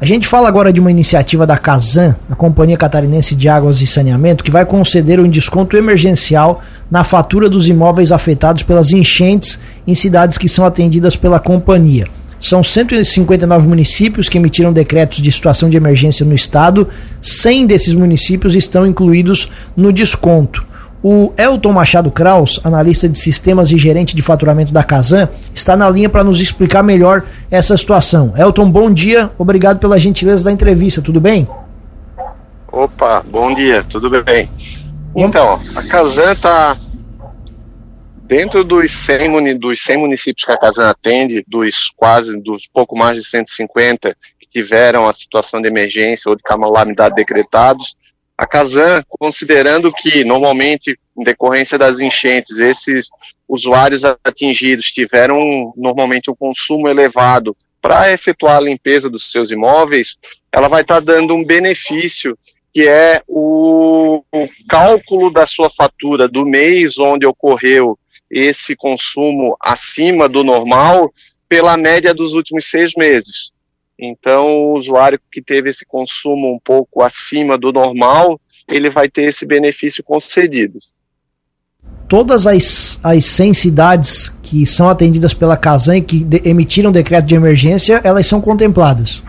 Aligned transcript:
A 0.00 0.06
gente 0.06 0.26
fala 0.26 0.48
agora 0.48 0.72
de 0.72 0.80
uma 0.80 0.90
iniciativa 0.90 1.46
da 1.46 1.58
Casan, 1.58 2.16
a 2.30 2.34
Companhia 2.34 2.78
Catarinense 2.78 3.34
de 3.34 3.50
Águas 3.50 3.82
e 3.82 3.86
Saneamento, 3.86 4.42
que 4.42 4.50
vai 4.50 4.64
conceder 4.64 5.20
um 5.20 5.28
desconto 5.28 5.76
emergencial 5.76 6.62
na 6.90 7.04
fatura 7.04 7.50
dos 7.50 7.68
imóveis 7.68 8.10
afetados 8.10 8.62
pelas 8.62 8.92
enchentes 8.92 9.60
em 9.86 9.94
cidades 9.94 10.38
que 10.38 10.48
são 10.48 10.64
atendidas 10.64 11.16
pela 11.16 11.38
companhia. 11.38 12.06
São 12.40 12.62
159 12.62 13.68
municípios 13.68 14.26
que 14.26 14.38
emitiram 14.38 14.72
decretos 14.72 15.18
de 15.20 15.30
situação 15.30 15.68
de 15.68 15.76
emergência 15.76 16.24
no 16.24 16.34
estado, 16.34 16.88
100 17.20 17.66
desses 17.66 17.94
municípios 17.94 18.54
estão 18.54 18.86
incluídos 18.86 19.50
no 19.76 19.92
desconto. 19.92 20.66
O 21.02 21.32
Elton 21.38 21.72
Machado 21.72 22.10
Kraus, 22.10 22.60
analista 22.62 23.08
de 23.08 23.16
sistemas 23.16 23.72
e 23.72 23.78
gerente 23.78 24.14
de 24.14 24.20
faturamento 24.20 24.70
da 24.70 24.84
Casan, 24.84 25.30
está 25.54 25.74
na 25.74 25.88
linha 25.88 26.10
para 26.10 26.22
nos 26.22 26.40
explicar 26.40 26.82
melhor 26.82 27.24
essa 27.50 27.74
situação. 27.74 28.34
Elton, 28.36 28.70
bom 28.70 28.92
dia, 28.92 29.30
obrigado 29.38 29.78
pela 29.78 29.98
gentileza 29.98 30.44
da 30.44 30.52
entrevista, 30.52 31.00
tudo 31.00 31.18
bem? 31.18 31.48
Opa, 32.70 33.24
bom 33.26 33.54
dia, 33.54 33.82
tudo 33.82 34.10
bem. 34.22 34.50
Então, 35.16 35.58
a 35.74 35.82
Casan 35.82 36.32
está 36.32 36.76
dentro 38.24 38.62
dos 38.62 38.92
100, 38.92 39.58
dos 39.58 39.82
100 39.82 39.96
municípios 39.96 40.44
que 40.44 40.52
a 40.52 40.58
Casan 40.58 40.88
atende, 40.88 41.44
dos 41.48 41.90
quase, 41.96 42.38
dos 42.42 42.66
pouco 42.66 42.96
mais 42.96 43.16
de 43.16 43.24
150 43.24 44.14
que 44.38 44.46
tiveram 44.52 45.08
a 45.08 45.12
situação 45.14 45.62
de 45.62 45.66
emergência 45.66 46.28
ou 46.28 46.36
de 46.36 46.42
calamidade 46.42 47.14
decretados, 47.14 47.96
a 48.40 48.46
Casan, 48.46 49.04
considerando 49.06 49.92
que 49.92 50.24
normalmente, 50.24 50.98
em 51.14 51.22
decorrência 51.22 51.76
das 51.76 52.00
enchentes, 52.00 52.58
esses 52.58 53.10
usuários 53.46 54.02
atingidos 54.24 54.86
tiveram 54.86 55.74
normalmente 55.76 56.30
um 56.30 56.34
consumo 56.34 56.88
elevado 56.88 57.54
para 57.82 58.10
efetuar 58.10 58.56
a 58.56 58.60
limpeza 58.60 59.10
dos 59.10 59.30
seus 59.30 59.50
imóveis, 59.50 60.16
ela 60.50 60.68
vai 60.68 60.80
estar 60.80 61.02
tá 61.02 61.12
dando 61.12 61.34
um 61.34 61.44
benefício 61.44 62.34
que 62.72 62.88
é 62.88 63.20
o, 63.28 64.24
o, 64.32 64.48
cálculo 64.70 65.30
da 65.30 65.46
sua 65.46 65.68
fatura 65.68 66.26
do 66.26 66.46
mês 66.46 66.96
onde 66.96 67.26
ocorreu 67.26 67.98
esse 68.30 68.74
consumo 68.74 69.54
acima 69.60 70.26
do 70.30 70.42
normal 70.42 71.12
pela 71.46 71.76
média 71.76 72.14
dos 72.14 72.32
últimos 72.32 72.70
seis 72.70 72.92
meses. 72.96 73.52
Então, 74.00 74.46
o 74.46 74.78
usuário 74.78 75.20
que 75.30 75.42
teve 75.42 75.68
esse 75.68 75.84
consumo 75.84 76.54
um 76.54 76.58
pouco 76.58 77.02
acima 77.02 77.58
do 77.58 77.70
normal, 77.70 78.40
ele 78.66 78.88
vai 78.88 79.10
ter 79.10 79.24
esse 79.24 79.44
benefício 79.44 80.02
concedido. 80.02 80.78
Todas 82.08 82.46
as, 82.46 82.98
as 83.04 83.24
100 83.26 83.54
cidades 83.54 84.30
que 84.42 84.64
são 84.64 84.88
atendidas 84.88 85.34
pela 85.34 85.56
Casan 85.56 85.98
e 85.98 86.00
que 86.00 86.24
de, 86.24 86.48
emitiram 86.48 86.90
decreto 86.90 87.26
de 87.26 87.34
emergência, 87.34 88.00
elas 88.02 88.26
são 88.26 88.40
contempladas? 88.40 89.22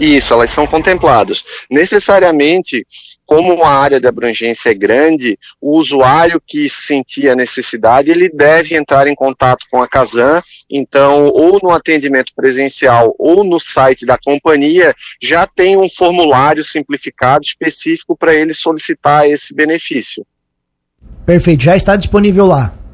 Isso, 0.00 0.32
elas 0.32 0.50
são 0.50 0.66
contempladas. 0.66 1.44
Necessariamente, 1.70 2.86
como 3.26 3.64
a 3.64 3.68
área 3.68 4.00
de 4.00 4.06
abrangência 4.06 4.70
é 4.70 4.74
grande, 4.74 5.36
o 5.60 5.76
usuário 5.76 6.40
que 6.44 6.68
sentir 6.68 7.28
a 7.28 7.34
necessidade, 7.34 8.10
ele 8.10 8.28
deve 8.28 8.76
entrar 8.76 9.08
em 9.08 9.14
contato 9.14 9.66
com 9.70 9.82
a 9.82 9.88
Casan, 9.88 10.40
então, 10.70 11.26
ou 11.26 11.58
no 11.62 11.70
atendimento 11.70 12.32
presencial 12.34 13.14
ou 13.18 13.44
no 13.44 13.58
site 13.58 14.06
da 14.06 14.16
companhia, 14.16 14.94
já 15.20 15.46
tem 15.46 15.76
um 15.76 15.88
formulário 15.88 16.62
simplificado 16.62 17.44
específico 17.44 18.16
para 18.16 18.34
ele 18.34 18.54
solicitar 18.54 19.28
esse 19.28 19.52
benefício. 19.52 20.24
Perfeito, 21.26 21.64
já 21.64 21.76
está 21.76 21.96
disponível 21.96 22.46
lá. 22.46 22.85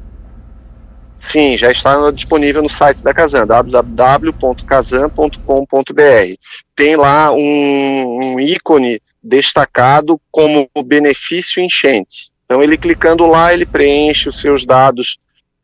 Sim, 1.27 1.57
já 1.57 1.71
está 1.71 2.11
disponível 2.11 2.61
no 2.61 2.69
site 2.69 3.03
da 3.03 3.13
Casan, 3.13 3.47
www.casan.com.br. 3.47 6.37
Tem 6.75 6.95
lá 6.95 7.31
um, 7.31 8.35
um, 8.35 8.39
ícone 8.39 9.01
destacado 9.23 10.21
como 10.29 10.69
benefício 10.85 11.59
enchente. 11.61 12.31
Então, 12.45 12.61
ele 12.61 12.77
clicando 12.77 13.25
lá, 13.25 13.53
ele 13.53 13.65
preenche 13.65 14.29
os 14.29 14.39
seus 14.39 14.65
dados 14.65 15.17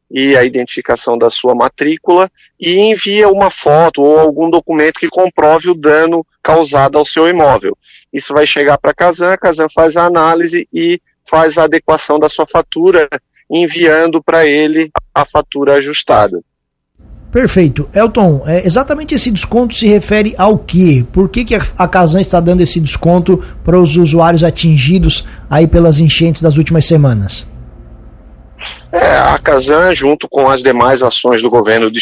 e 0.10 0.36
a 0.36 0.44
identificação 0.44 1.18
da 1.18 1.30
sua 1.30 1.54
matrícula 1.54 2.32
e 2.60 2.80
envia 2.80 3.30
uma 3.30 3.52
foto 3.52 4.02
ou 4.02 4.20
algum 4.20 4.50
documento 4.50 5.00
que 5.00 5.08
comprove 5.08 5.70
o 5.70 5.76
dano 5.76 6.26
causado 6.42 6.98
ao 6.98 7.06
seu 7.06 7.28
imóvel. 7.28 7.78
Isso 8.12 8.34
vai 8.34 8.48
chegar 8.48 8.80
para 8.80 8.92
a 8.92 8.96
Casan, 8.96 9.34
a 9.34 9.38
Casan 9.38 9.68
faz 9.70 9.96
a 9.96 10.06
análise 10.06 10.68
e 10.74 11.00
faz 11.30 11.60
a 11.60 11.66
adequação 11.66 12.18
da 12.18 12.28
sua 12.28 12.48
fatura 12.48 13.08
enviando 13.50 14.22
para 14.22 14.46
ele 14.46 14.90
a 15.14 15.26
fatura 15.26 15.74
ajustada. 15.76 16.42
Perfeito. 17.32 17.88
Elton, 17.94 18.44
é, 18.48 18.66
exatamente 18.66 19.14
esse 19.14 19.30
desconto 19.30 19.76
se 19.76 19.88
refere 19.88 20.34
ao 20.38 20.58
quê? 20.58 21.06
Por 21.12 21.30
que, 21.30 21.46
que 21.46 21.56
a 21.56 21.88
Casan 21.88 22.22
está 22.22 22.40
dando 22.40 22.62
esse 22.62 22.80
desconto 22.80 23.38
para 23.64 23.80
os 23.80 23.98
usuários 23.98 24.44
atingidos 24.44 25.24
aí 25.50 25.68
pelas 25.68 26.00
enchentes 26.00 26.42
das 26.42 26.58
últimas 26.58 26.86
semanas? 26.86 27.48
É, 28.92 29.16
a 29.18 29.38
Casan, 29.38 29.94
junto 29.94 30.28
com 30.28 30.50
as 30.50 30.64
demais 30.64 31.04
ações 31.04 31.42
do 31.42 31.50
governo 31.50 31.92
do, 31.92 32.00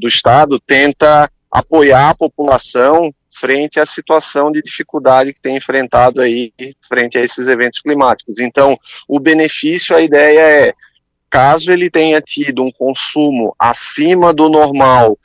do 0.00 0.08
Estado, 0.08 0.58
tenta 0.66 1.30
apoiar 1.50 2.10
a 2.10 2.14
população 2.14 3.12
frente 3.42 3.80
à 3.80 3.84
situação 3.84 4.52
de 4.52 4.62
dificuldade 4.62 5.32
que 5.32 5.40
tem 5.40 5.56
enfrentado 5.56 6.20
aí 6.20 6.52
frente 6.88 7.18
a 7.18 7.20
esses 7.20 7.48
eventos 7.48 7.80
climáticos. 7.80 8.38
Então, 8.38 8.78
o 9.08 9.18
benefício, 9.18 9.96
a 9.96 10.00
ideia 10.00 10.40
é, 10.40 10.74
caso 11.28 11.72
ele 11.72 11.90
tenha 11.90 12.20
tido 12.20 12.62
um 12.62 12.70
consumo 12.70 13.52
acima 13.58 14.32
do 14.32 14.48
normal 14.48 15.18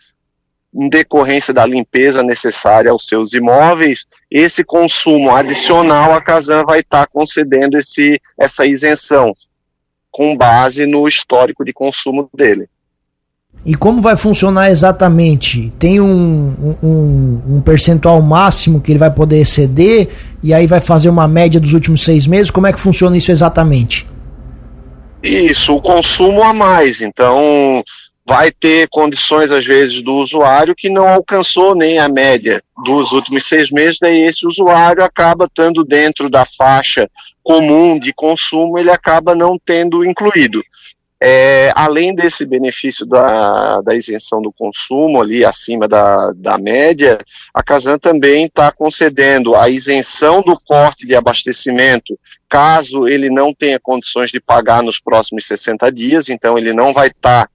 em 0.74 0.90
decorrência 0.90 1.54
da 1.54 1.64
limpeza 1.64 2.24
necessária 2.24 2.90
aos 2.90 3.06
seus 3.06 3.34
imóveis, 3.34 4.06
esse 4.30 4.64
consumo 4.64 5.36
adicional 5.36 6.14
a 6.14 6.22
Casan 6.22 6.64
vai 6.64 6.80
estar 6.80 7.06
tá 7.06 7.12
concedendo 7.12 7.78
esse, 7.78 8.20
essa 8.38 8.66
isenção 8.66 9.32
com 10.10 10.36
base 10.36 10.88
no 10.88 11.08
histórico 11.08 11.64
de 11.64 11.72
consumo 11.72 12.30
dele. 12.34 12.68
E 13.66 13.76
como 13.76 14.02
vai 14.02 14.16
funcionar 14.16 14.70
exatamente? 14.70 15.74
Tem 15.78 16.00
um, 16.00 16.78
um, 16.82 17.42
um, 17.56 17.62
percentual 17.62 18.22
máximo 18.22 18.80
que 18.80 18.92
ele 18.92 19.00
vai 19.00 19.12
poder 19.12 19.42
exceder 19.42 20.08
e 20.42 20.54
aí 20.54 20.66
vai 20.66 20.80
fazer 20.80 21.10
uma 21.10 21.28
média 21.28 21.60
dos 21.60 21.74
últimos 21.74 22.02
seis 22.02 22.26
meses? 22.26 22.50
Como 22.50 22.66
é 22.66 22.72
que 22.72 22.80
funciona 22.80 23.18
isso 23.18 23.30
exatamente? 23.30 24.08
Isso, 25.22 25.74
o 25.74 25.82
consumo 25.82 26.44
a 26.44 26.54
mais. 26.54 27.02
Então, 27.02 27.84
vai 28.28 28.52
ter 28.52 28.90
condições, 28.90 29.54
às 29.54 29.66
vezes, 29.66 30.02
do 30.02 30.16
usuário 30.16 30.76
que 30.76 30.90
não 30.90 31.08
alcançou 31.08 31.74
nem 31.74 31.98
a 31.98 32.10
média 32.10 32.62
dos 32.84 33.14
últimos 33.14 33.46
seis 33.48 33.72
meses, 33.72 33.98
daí 34.02 34.26
esse 34.26 34.46
usuário 34.46 35.04
acaba 35.04 35.46
estando 35.46 35.84
dentro 35.84 36.30
da 36.30 36.46
faixa 36.46 37.10
comum 37.42 37.98
de 37.98 38.12
consumo, 38.14 38.78
ele 38.78 38.92
acaba 38.92 39.34
não 39.34 39.58
tendo 39.58 40.04
incluído. 40.06 40.62
É, 41.20 41.72
além 41.76 42.14
desse 42.14 42.46
benefício 42.46 43.04
da, 43.04 43.82
da 43.82 43.96
isenção 43.96 44.40
do 44.40 44.54
consumo 44.54 45.20
ali 45.20 45.44
acima 45.44 45.88
da, 45.88 46.32
da 46.34 46.58
média, 46.60 47.18
a 47.52 47.64
Casan 47.64 47.98
também 47.98 48.46
está 48.46 48.72
concedendo 48.72 49.56
a 49.56 49.68
isenção 49.68 50.44
do 50.44 50.56
corte 50.60 51.08
de 51.08 51.16
abastecimento 51.16 52.18
caso 52.48 53.08
ele 53.08 53.30
não 53.30 53.54
tenha 53.54 53.80
condições 53.80 54.30
de 54.32 54.40
pagar 54.40 54.82
nos 54.82 55.00
próximos 55.00 55.46
60 55.48 55.92
dias, 55.92 56.30
então 56.30 56.58
ele 56.58 56.72
não 56.72 56.94
vai 56.94 57.08
estar 57.08 57.48
tá 57.48 57.52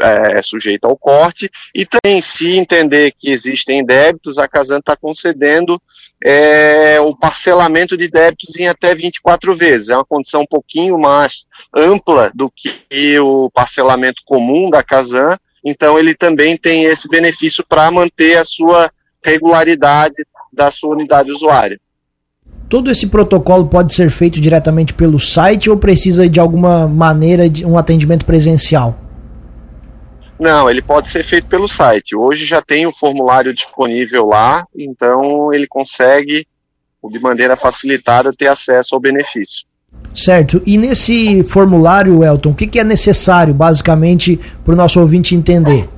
é, 0.00 0.42
sujeito 0.42 0.84
ao 0.84 0.96
corte, 0.96 1.50
e 1.74 1.84
também 1.86 2.20
se 2.20 2.56
entender 2.56 3.12
que 3.18 3.30
existem 3.30 3.84
débitos, 3.84 4.38
a 4.38 4.48
Casan 4.48 4.78
está 4.78 4.96
concedendo 4.96 5.80
é, 6.24 7.00
o 7.00 7.16
parcelamento 7.16 7.96
de 7.96 8.08
débitos 8.08 8.56
em 8.56 8.68
até 8.68 8.94
24 8.94 9.54
vezes. 9.54 9.88
É 9.88 9.96
uma 9.96 10.04
condição 10.04 10.42
um 10.42 10.46
pouquinho 10.46 10.98
mais 10.98 11.44
ampla 11.74 12.30
do 12.34 12.50
que 12.50 13.18
o 13.18 13.50
parcelamento 13.50 14.22
comum 14.24 14.70
da 14.70 14.82
Casan, 14.82 15.36
então 15.64 15.98
ele 15.98 16.14
também 16.14 16.56
tem 16.56 16.84
esse 16.84 17.08
benefício 17.08 17.64
para 17.68 17.90
manter 17.90 18.36
a 18.36 18.44
sua 18.44 18.90
regularidade 19.24 20.16
da 20.52 20.70
sua 20.70 20.90
unidade 20.90 21.30
usuária. 21.30 21.80
Todo 22.68 22.90
esse 22.90 23.06
protocolo 23.06 23.66
pode 23.66 23.92
ser 23.92 24.10
feito 24.10 24.40
diretamente 24.40 24.94
pelo 24.94 25.20
site 25.20 25.68
ou 25.68 25.76
precisa 25.76 26.28
de 26.28 26.40
alguma 26.40 26.88
maneira 26.88 27.48
de 27.48 27.66
um 27.66 27.76
atendimento 27.76 28.24
presencial? 28.24 28.98
Não, 30.42 30.68
ele 30.68 30.82
pode 30.82 31.08
ser 31.08 31.22
feito 31.22 31.46
pelo 31.46 31.68
site. 31.68 32.16
Hoje 32.16 32.44
já 32.44 32.60
tem 32.60 32.84
o 32.84 32.90
formulário 32.90 33.54
disponível 33.54 34.26
lá, 34.26 34.66
então 34.76 35.54
ele 35.54 35.68
consegue, 35.68 36.44
de 37.08 37.18
maneira 37.20 37.54
facilitada, 37.54 38.32
ter 38.32 38.48
acesso 38.48 38.96
ao 38.96 39.00
benefício. 39.00 39.64
Certo. 40.12 40.60
E 40.66 40.76
nesse 40.76 41.44
formulário, 41.44 42.24
Elton, 42.24 42.50
o 42.50 42.54
que, 42.56 42.66
que 42.66 42.80
é 42.80 42.82
necessário, 42.82 43.54
basicamente, 43.54 44.36
para 44.64 44.74
o 44.74 44.76
nosso 44.76 44.98
ouvinte 44.98 45.36
entender? 45.36 45.88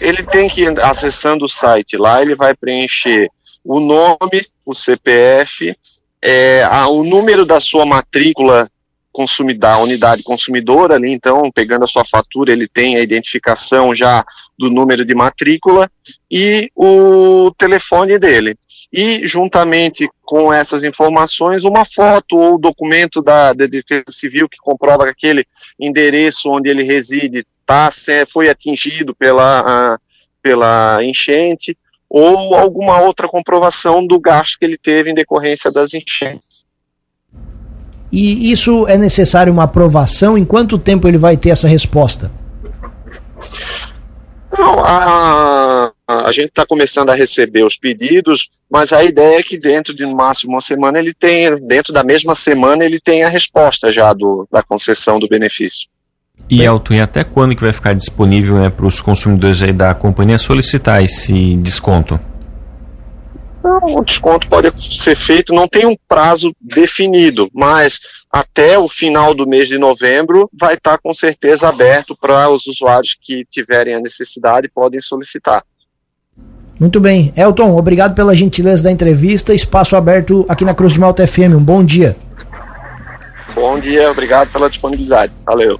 Ele 0.00 0.22
tem 0.22 0.48
que, 0.48 0.66
acessando 0.80 1.44
o 1.44 1.48
site 1.48 1.98
lá, 1.98 2.22
ele 2.22 2.34
vai 2.34 2.54
preencher 2.54 3.28
o 3.62 3.80
nome, 3.80 4.46
o 4.64 4.74
CPF, 4.74 5.76
é, 6.22 6.64
a, 6.64 6.88
o 6.88 7.04
número 7.04 7.44
da 7.44 7.60
sua 7.60 7.84
matrícula 7.84 8.66
consumidor, 9.12 9.70
a 9.70 9.78
unidade 9.78 10.22
consumidora 10.22 10.94
ali, 10.94 11.12
então, 11.12 11.50
pegando 11.52 11.84
a 11.84 11.88
sua 11.88 12.04
fatura, 12.04 12.52
ele 12.52 12.66
tem 12.66 12.96
a 12.96 13.00
identificação 13.00 13.94
já 13.94 14.24
do 14.58 14.70
número 14.70 15.04
de 15.04 15.14
matrícula 15.14 15.90
e 16.30 16.70
o 16.74 17.52
telefone 17.56 18.18
dele. 18.18 18.56
E, 18.92 19.26
juntamente 19.26 20.08
com 20.22 20.52
essas 20.52 20.82
informações, 20.82 21.64
uma 21.64 21.84
foto 21.84 22.36
ou 22.36 22.58
documento 22.58 23.22
da, 23.22 23.52
da 23.52 23.66
Defesa 23.66 24.04
Civil 24.10 24.48
que 24.48 24.58
comprova 24.58 25.04
que 25.04 25.10
aquele 25.10 25.46
endereço 25.78 26.50
onde 26.50 26.68
ele 26.68 26.82
reside 26.82 27.46
tá, 27.66 27.90
foi 28.30 28.48
atingido 28.48 29.14
pela, 29.14 29.98
pela 30.42 31.02
enchente, 31.04 31.76
ou 32.08 32.54
alguma 32.54 33.00
outra 33.00 33.26
comprovação 33.26 34.06
do 34.06 34.20
gasto 34.20 34.58
que 34.58 34.66
ele 34.66 34.76
teve 34.76 35.10
em 35.10 35.14
decorrência 35.14 35.70
das 35.72 35.94
enchentes. 35.94 36.61
E 38.12 38.52
isso 38.52 38.86
é 38.88 38.98
necessário 38.98 39.52
uma 39.52 39.64
aprovação? 39.64 40.36
Em 40.36 40.44
quanto 40.44 40.76
tempo 40.76 41.08
ele 41.08 41.16
vai 41.16 41.36
ter 41.36 41.48
essa 41.48 41.66
resposta? 41.66 42.30
Não, 44.58 44.80
a, 44.84 45.90
a, 46.06 46.30
gente 46.30 46.48
está 46.48 46.66
começando 46.66 47.08
a 47.08 47.14
receber 47.14 47.64
os 47.64 47.78
pedidos, 47.78 48.50
mas 48.70 48.92
a 48.92 49.02
ideia 49.02 49.38
é 49.38 49.42
que 49.42 49.58
dentro 49.58 49.94
de 49.94 50.04
no 50.04 50.14
máximo 50.14 50.52
uma 50.52 50.60
semana 50.60 50.98
ele 50.98 51.14
tenha, 51.14 51.56
dentro 51.56 51.90
da 51.90 52.04
mesma 52.04 52.34
semana 52.34 52.84
ele 52.84 53.00
tenha 53.00 53.26
a 53.26 53.30
resposta 53.30 53.90
já 53.90 54.12
do, 54.12 54.46
da 54.52 54.62
concessão 54.62 55.18
do 55.18 55.26
benefício. 55.26 55.88
E 56.50 56.62
Elton, 56.62 56.94
e 56.94 57.00
até 57.00 57.24
quando 57.24 57.56
que 57.56 57.62
vai 57.62 57.72
ficar 57.72 57.94
disponível 57.94 58.56
né, 58.56 58.68
para 58.68 58.84
os 58.84 59.00
consumidores 59.00 59.62
aí 59.62 59.72
da 59.72 59.94
companhia 59.94 60.36
solicitar 60.36 61.02
esse 61.02 61.56
desconto? 61.56 62.20
O 63.64 64.04
desconto 64.04 64.48
pode 64.48 64.72
ser 64.76 65.14
feito, 65.14 65.54
não 65.54 65.68
tem 65.68 65.86
um 65.86 65.96
prazo 66.08 66.52
definido, 66.60 67.48
mas 67.54 68.00
até 68.30 68.76
o 68.76 68.88
final 68.88 69.34
do 69.34 69.46
mês 69.46 69.68
de 69.68 69.78
novembro 69.78 70.50
vai 70.52 70.74
estar 70.74 70.98
com 70.98 71.14
certeza 71.14 71.68
aberto 71.68 72.16
para 72.16 72.50
os 72.50 72.66
usuários 72.66 73.16
que 73.20 73.44
tiverem 73.50 73.94
a 73.94 74.00
necessidade 74.00 74.68
podem 74.68 75.00
solicitar. 75.00 75.62
Muito 76.80 76.98
bem. 76.98 77.32
Elton, 77.36 77.76
obrigado 77.76 78.14
pela 78.14 78.34
gentileza 78.34 78.82
da 78.82 78.90
entrevista. 78.90 79.54
Espaço 79.54 79.94
aberto 79.94 80.44
aqui 80.48 80.64
na 80.64 80.74
Cruz 80.74 80.92
de 80.92 80.98
Malta 80.98 81.24
FM. 81.24 81.54
Um 81.54 81.62
bom 81.62 81.84
dia. 81.84 82.16
Bom 83.54 83.78
dia, 83.78 84.10
obrigado 84.10 84.50
pela 84.50 84.68
disponibilidade. 84.68 85.36
Valeu. 85.46 85.78